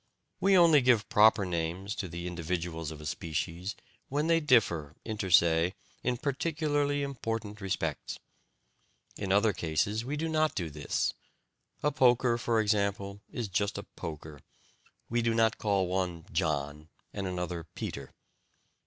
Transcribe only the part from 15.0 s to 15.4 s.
we do